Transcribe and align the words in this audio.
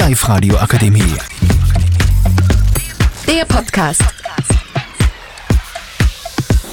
Live-Radio 0.00 0.56
Akademie. 0.56 1.14
Der 3.28 3.44
Podcast. 3.44 4.02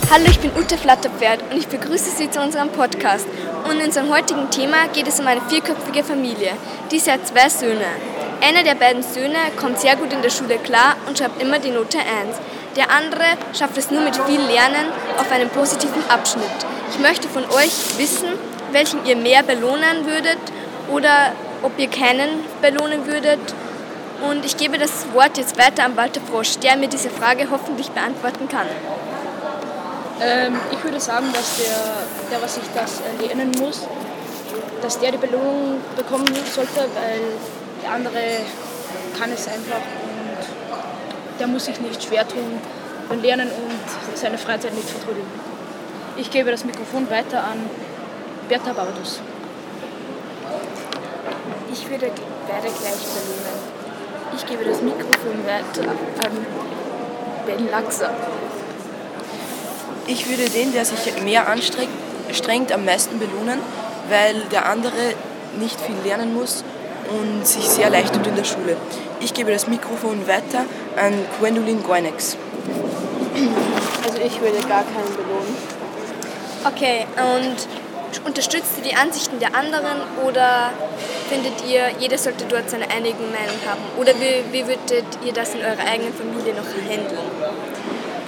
Hallo, 0.09 0.23
ich 0.29 0.39
bin 0.39 0.51
Ute 0.57 0.77
Flatterpferd 0.77 1.43
und 1.51 1.57
ich 1.57 1.67
begrüße 1.67 2.11
Sie 2.17 2.29
zu 2.29 2.39
unserem 2.41 2.69
Podcast. 2.69 3.27
Und 3.65 3.79
in 3.81 3.87
unserem 3.87 4.09
heutigen 4.13 4.49
Thema 4.49 4.87
geht 4.93 5.09
es 5.09 5.19
um 5.19 5.27
eine 5.27 5.41
vierköpfige 5.41 6.05
Familie. 6.05 6.51
Diese 6.89 7.11
hat 7.11 7.27
zwei 7.27 7.49
Söhne. 7.49 7.87
Einer 8.41 8.63
der 8.63 8.75
beiden 8.75 9.03
Söhne 9.03 9.51
kommt 9.57 9.77
sehr 9.77 9.97
gut 9.97 10.13
in 10.13 10.21
der 10.21 10.29
Schule 10.29 10.57
klar 10.57 10.95
und 11.05 11.17
schreibt 11.17 11.41
immer 11.41 11.59
die 11.59 11.71
Note 11.71 11.97
1. 11.97 12.07
Der 12.77 12.89
andere 12.89 13.25
schafft 13.59 13.77
es 13.77 13.91
nur 13.91 14.03
mit 14.03 14.15
viel 14.15 14.39
Lernen 14.39 14.87
auf 15.17 15.29
einen 15.33 15.49
positiven 15.49 16.09
Abschnitt. 16.09 16.45
Ich 16.91 16.99
möchte 16.99 17.27
von 17.27 17.43
euch 17.43 17.97
wissen, 17.97 18.29
welchen 18.71 19.05
ihr 19.05 19.17
mehr 19.17 19.43
belohnen 19.43 20.05
würdet 20.05 20.39
oder 20.89 21.33
ob 21.61 21.77
ihr 21.77 21.89
keinen 21.89 22.29
belohnen 22.61 23.07
würdet. 23.07 23.39
Und 24.27 24.45
ich 24.45 24.57
gebe 24.57 24.77
das 24.77 25.05
Wort 25.13 25.37
jetzt 25.37 25.57
weiter 25.59 25.83
an 25.83 25.95
Walter 25.95 26.21
Frosch, 26.21 26.57
der 26.57 26.75
mir 26.75 26.87
diese 26.87 27.09
Frage 27.09 27.47
hoffentlich 27.51 27.89
beantworten 27.91 28.47
kann. 28.47 28.67
Ähm, 30.19 30.55
ich 30.71 30.83
würde 30.83 30.99
sagen, 30.99 31.27
dass 31.33 31.57
der, 31.57 32.31
der, 32.31 32.41
was 32.41 32.55
sich 32.55 32.63
das 32.73 33.01
lernen 33.21 33.51
muss, 33.59 33.87
dass 34.81 34.99
der 34.99 35.11
die 35.11 35.17
Belohnung 35.17 35.79
bekommen 35.95 36.25
sollte, 36.51 36.79
weil 36.95 37.21
der 37.83 37.91
andere 37.91 38.39
kann 39.19 39.31
es 39.31 39.47
einfach 39.47 39.81
und 40.03 41.39
der 41.39 41.47
muss 41.47 41.65
sich 41.65 41.79
nicht 41.79 42.03
schwer 42.03 42.27
tun 42.27 42.59
beim 43.07 43.21
Lernen 43.21 43.47
und 43.49 44.17
seine 44.17 44.37
Freizeit 44.37 44.73
nicht 44.73 44.89
vertrödeln. 44.89 45.27
Ich 46.17 46.31
gebe 46.31 46.49
das 46.49 46.65
Mikrofon 46.65 47.09
weiter 47.11 47.43
an 47.43 47.69
Bertha 48.49 48.73
Bautus. 48.73 49.21
Ich 51.79 51.89
würde 51.91 52.11
beide 52.47 52.67
gleich 52.67 53.03
belohnen. 53.13 53.57
Ich 54.35 54.45
gebe 54.47 54.65
das 54.65 54.81
Mikrofon 54.81 55.45
weiter 55.45 55.91
an 55.91 56.45
Ben 57.45 57.69
Laxer. 57.69 58.09
Ich 60.07 60.27
würde 60.27 60.49
den, 60.49 60.73
der 60.73 60.85
sich 60.85 61.21
mehr 61.23 61.47
anstrengt, 61.47 62.71
am 62.71 62.83
meisten 62.83 63.19
belohnen, 63.19 63.59
weil 64.09 64.41
der 64.51 64.67
andere 64.67 65.13
nicht 65.59 65.79
viel 65.79 65.95
lernen 66.03 66.33
muss 66.33 66.63
und 67.09 67.45
sich 67.45 67.69
sehr 67.69 67.91
leicht 67.91 68.13
tut 68.13 68.25
in 68.25 68.35
der 68.35 68.43
Schule. 68.43 68.75
Ich 69.19 69.35
gebe 69.35 69.51
das 69.51 69.67
Mikrofon 69.67 70.27
weiter 70.27 70.65
an 70.97 71.13
Gwendolyn 71.39 71.83
Goinex. 71.83 72.37
Also 74.03 74.17
ich 74.17 74.41
würde 74.41 74.57
gar 74.67 74.83
keinen 74.83 75.15
belohnen. 75.15 75.55
Okay, 76.65 77.05
und 77.17 77.55
unterstützt 78.25 78.77
ihr 78.77 78.91
die 78.91 78.95
Ansichten 78.95 79.39
der 79.39 79.55
anderen 79.55 80.01
oder 80.25 80.71
findet 81.29 81.63
ihr, 81.67 81.89
jeder 81.99 82.17
sollte 82.17 82.45
dort 82.45 82.69
seine 82.69 82.89
eigene 82.89 83.13
Meinung 83.13 83.59
haben? 83.67 83.81
Oder 83.97 84.13
wie, 84.15 84.43
wie 84.51 84.67
würdet 84.67 85.05
ihr 85.25 85.33
das 85.33 85.53
in 85.53 85.61
eurer 85.61 85.85
eigenen 85.85 86.13
Familie 86.13 86.53
noch 86.53 86.67
handeln? 86.89 87.17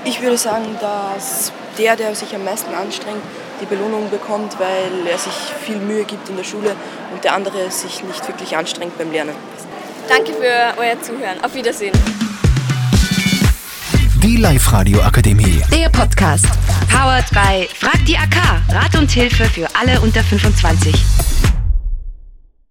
Ich 0.05 0.21
würde 0.21 0.37
sagen, 0.37 0.77
dass 0.79 1.51
der, 1.77 1.95
der 1.95 2.15
sich 2.15 2.33
am 2.35 2.43
meisten 2.43 2.73
anstrengt, 2.73 3.21
die 3.61 3.65
Belohnung 3.65 4.09
bekommt, 4.09 4.59
weil 4.59 5.07
er 5.07 5.17
sich 5.17 5.33
viel 5.65 5.77
Mühe 5.77 6.03
gibt 6.03 6.29
in 6.29 6.37
der 6.37 6.43
Schule 6.43 6.75
und 7.13 7.23
der 7.23 7.33
andere 7.33 7.69
sich 7.71 8.03
nicht 8.03 8.27
wirklich 8.27 8.55
anstrengt 8.55 8.97
beim 8.97 9.11
Lernen. 9.11 9.35
Danke 10.07 10.33
für 10.33 10.79
euer 10.81 11.01
Zuhören. 11.01 11.43
Auf 11.43 11.53
Wiedersehen. 11.53 11.93
Die 14.23 14.37
Live-Radio 14.37 15.01
Akademie. 15.01 15.61
Podcast. 16.29 16.45
Powered 16.89 17.29
by 17.31 17.67
Frag 17.73 18.05
die 18.05 18.15
AK. 18.15 18.61
Rat 18.69 18.95
und 18.95 19.09
Hilfe 19.09 19.45
für 19.45 19.67
alle 19.75 19.99
unter 20.01 20.23
25. 20.23 21.48